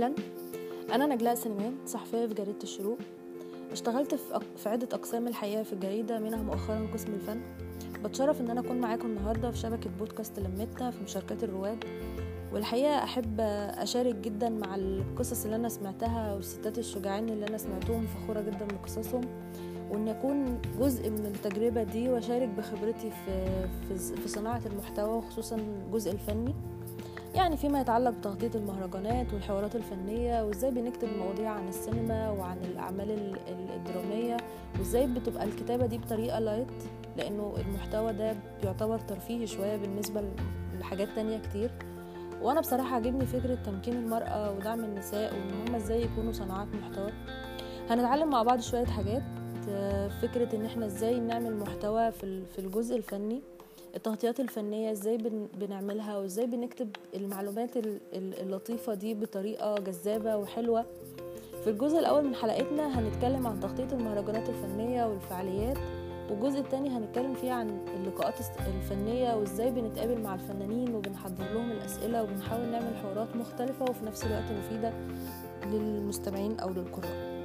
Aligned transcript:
أهلا. 0.00 0.14
أنا 0.94 1.06
نجلاء 1.06 1.34
سليمان 1.34 1.74
صحفية 1.86 2.26
في 2.26 2.34
جريدة 2.34 2.62
الشروق. 2.62 2.98
اشتغلت 3.72 4.14
في, 4.56 4.68
عدة 4.68 4.88
أقسام 4.92 5.28
الحقيقة 5.28 5.62
في 5.62 5.72
الجريدة 5.72 6.18
منها 6.18 6.42
مؤخرا 6.42 6.88
قسم 6.94 7.14
الفن. 7.14 7.40
بتشرف 8.04 8.40
إن 8.40 8.50
أنا 8.50 8.60
أكون 8.60 8.76
معاكم 8.80 9.06
النهاردة 9.06 9.50
في 9.50 9.58
شبكة 9.58 9.90
بودكاست 9.98 10.38
لمتنا 10.38 10.90
في 10.90 11.04
مشاركات 11.04 11.44
الرواد. 11.44 11.84
والحقيقة 12.52 13.04
أحب 13.04 13.40
أشارك 13.40 14.14
جدا 14.14 14.48
مع 14.48 14.74
القصص 14.74 15.44
اللي 15.44 15.56
أنا 15.56 15.68
سمعتها 15.68 16.34
والستات 16.34 16.78
الشجعان 16.78 17.28
اللي 17.28 17.46
أنا 17.46 17.58
سمعتهم 17.58 18.06
فخورة 18.06 18.40
جدا 18.40 18.66
بقصصهم. 18.66 19.24
وإن 19.90 20.08
أكون 20.08 20.60
جزء 20.80 21.10
من 21.10 21.26
التجربة 21.26 21.82
دي 21.82 22.08
وأشارك 22.08 22.48
بخبرتي 22.48 23.10
في, 23.10 23.66
في, 23.88 24.16
في 24.16 24.28
صناعة 24.28 24.62
المحتوى 24.66 25.16
وخصوصا 25.16 25.56
الجزء 25.56 26.12
الفني. 26.12 26.54
يعني 27.34 27.56
فيما 27.56 27.80
يتعلق 27.80 28.10
بتغطية 28.10 28.50
المهرجانات 28.54 29.34
والحوارات 29.34 29.76
الفنية 29.76 30.44
وإزاي 30.44 30.70
بنكتب 30.70 31.08
مواضيع 31.18 31.50
عن 31.50 31.68
السينما 31.68 32.30
وعن 32.30 32.58
الأعمال 32.64 33.36
الدرامية 33.76 34.36
وإزاي 34.78 35.06
بتبقى 35.06 35.44
الكتابة 35.44 35.86
دي 35.86 35.98
بطريقة 35.98 36.38
لايت 36.38 36.66
لأنه 37.16 37.54
المحتوى 37.58 38.12
ده 38.12 38.36
بيعتبر 38.62 38.98
ترفيهي 38.98 39.46
شوية 39.46 39.76
بالنسبة 39.76 40.24
لحاجات 40.80 41.08
تانية 41.14 41.38
كتير. 41.38 41.70
وأنا 42.42 42.60
بصراحة 42.60 42.96
عجبني 42.96 43.26
فكرة 43.26 43.54
تمكين 43.54 43.96
المرأة 43.96 44.52
ودعم 44.52 44.84
النساء 44.84 45.32
وإن 45.34 45.68
هما 45.68 45.76
إزاي 45.76 46.02
يكونوا 46.02 46.32
صناعات 46.32 46.68
محتوى. 46.82 47.10
هنتعلم 47.90 48.30
مع 48.30 48.42
بعض 48.42 48.60
شوية 48.60 48.84
حاجات 48.86 49.22
فكرة 50.22 50.56
إن 50.56 50.64
إحنا 50.64 50.86
إزاي 50.86 51.20
نعمل 51.20 51.56
محتوى 51.56 52.10
في 52.10 52.58
الجزء 52.58 52.96
الفني. 52.96 53.42
التغطيات 53.96 54.40
الفنية 54.40 54.92
إزاي 54.92 55.18
بنعملها 55.60 56.18
وازاي 56.18 56.46
بنكتب 56.46 56.88
المعلومات 57.14 57.70
اللطيفة 58.14 58.94
دي 58.94 59.14
بطريقة 59.14 59.74
جذابة 59.74 60.36
وحلوة. 60.36 60.84
في 61.64 61.70
الجزء 61.70 61.98
الأول 61.98 62.24
من 62.24 62.34
حلقتنا 62.34 62.98
هنتكلم 63.00 63.46
عن 63.46 63.60
تغطية 63.60 63.88
المهرجانات 63.96 64.48
الفنية 64.48 65.04
والفعاليات 65.06 65.76
والجزء 66.30 66.58
التاني 66.60 66.88
هنتكلم 66.90 67.34
فيه 67.34 67.52
عن 67.52 67.86
اللقاءات 67.96 68.34
الفنية 68.66 69.34
وازاي 69.36 69.70
بنتقابل 69.70 70.20
مع 70.20 70.34
الفنانين 70.34 70.94
وبنحضر 70.94 71.44
لهم 71.54 71.70
الأسئلة 71.70 72.22
وبنحاول 72.22 72.66
نعمل 72.70 72.96
حوارات 72.96 73.36
مختلفة 73.36 73.82
وفي 73.90 74.04
نفس 74.06 74.24
الوقت 74.24 74.44
مفيدة 74.52 74.92
للمستمعين 75.66 76.60
أو 76.60 76.70
للقراء. 76.70 77.40